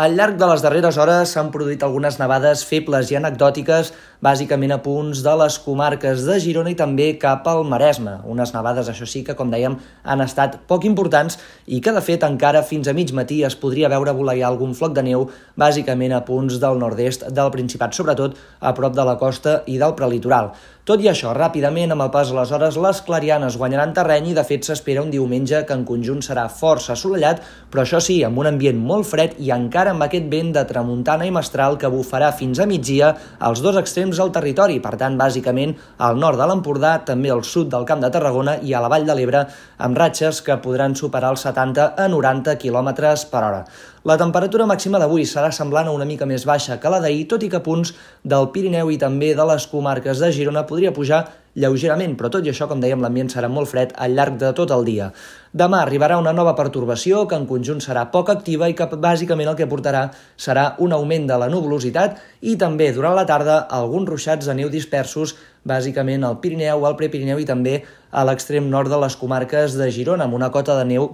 [0.00, 3.90] Al llarg de les darreres hores s'han produït algunes nevades febles i anecdòtiques,
[4.24, 8.14] bàsicament a punts de les comarques de Girona i també cap al Maresme.
[8.24, 11.36] Unes nevades, això sí, que, com dèiem, han estat poc importants
[11.66, 14.96] i que, de fet, encara fins a mig matí es podria veure voleiar algun floc
[14.96, 15.28] de neu,
[15.60, 19.96] bàsicament a punts del nord-est del Principat, sobretot a prop de la costa i del
[20.00, 20.54] prelitoral.
[20.88, 24.34] Tot i això, ràpidament, amb el pas de les hores, les clarianes guanyaran terreny i,
[24.34, 28.40] de fet, s'espera un diumenge que en conjunt serà força assolellat, però això sí, amb
[28.40, 32.30] un ambient molt fred i encara amb aquest vent de tramuntana i mestral que bufarà
[32.36, 36.96] fins a migdia als dos extrems del territori, per tant, bàsicament al nord de l'Empordà,
[37.04, 39.44] també al sud del Camp de Tarragona i a la Vall de l'Ebre,
[39.78, 42.92] amb ratxes que podran superar els 70 a 90 km
[43.30, 43.64] per hora.
[44.08, 47.42] La temperatura màxima d'avui serà semblant a una mica més baixa que la d'ahir, tot
[47.44, 47.90] i que punts
[48.24, 51.18] del Pirineu i també de les comarques de Girona podria pujar
[51.52, 54.72] lleugerament, però tot i això, com dèiem, l'ambient serà molt fred al llarg de tot
[54.72, 55.10] el dia.
[55.52, 59.60] Demà arribarà una nova pertorbació que en conjunt serà poc activa i que bàsicament el
[59.60, 64.48] que portarà serà un augment de la nuvolositat i també durant la tarda alguns ruixats
[64.48, 65.36] de neu dispersos
[65.68, 70.24] bàsicament al Pirineu, al Prepirineu i també a l'extrem nord de les comarques de Girona,
[70.24, 71.12] amb una cota de neu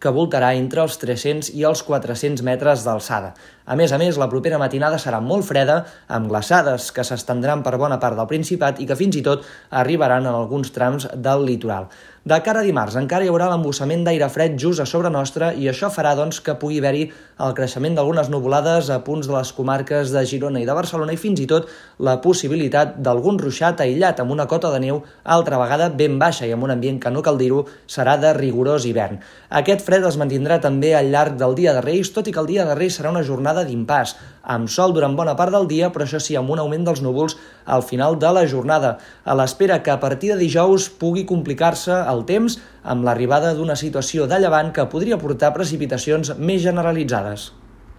[0.00, 3.34] que voltarà entre els 300 i els 400 metres d'alçada.
[3.66, 7.74] A més a més, la propera matinada serà molt freda, amb glaçades que s'estendran per
[7.82, 9.42] bona part del Principat i que fins i tot
[9.82, 11.90] arribaran en alguns trams del litoral.
[12.26, 15.68] De cara a dimarts encara hi haurà l'embussament d'aire fred just a sobre nostra i
[15.70, 17.04] això farà doncs, que pugui haver-hi
[17.46, 21.20] el creixement d'algunes nuvolades a punts de les comarques de Girona i de Barcelona i
[21.22, 21.68] fins i tot
[22.02, 24.98] la possibilitat d'algun ruixat aïllat amb una cota de neu
[25.36, 28.90] altra vegada ben baixa i amb un ambient que no cal dir-ho serà de rigorós
[28.90, 29.22] hivern.
[29.62, 32.50] Aquest fred es mantindrà també al llarg del dia de Reis, tot i que el
[32.50, 36.04] dia de Reis serà una jornada d'impàs, amb sol durant bona part del dia, però
[36.04, 39.94] això sí, amb un augment dels núvols al final de la jornada, a l'espera que
[39.94, 44.90] a partir de dijous pugui complicar-se el temps amb l'arribada d'una situació de llevant que
[44.92, 47.52] podria portar precipitacions més generalitzades.